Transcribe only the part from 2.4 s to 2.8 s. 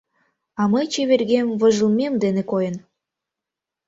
койын.